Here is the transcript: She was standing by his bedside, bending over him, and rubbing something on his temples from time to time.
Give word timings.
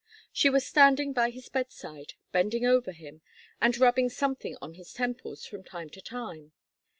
She 0.33 0.49
was 0.49 0.65
standing 0.65 1.13
by 1.13 1.29
his 1.29 1.47
bedside, 1.47 2.15
bending 2.31 2.65
over 2.65 2.91
him, 2.91 3.21
and 3.61 3.77
rubbing 3.77 4.09
something 4.09 4.57
on 4.59 4.73
his 4.73 4.93
temples 4.95 5.45
from 5.45 5.63
time 5.63 5.91
to 5.91 6.01
time. 6.01 6.53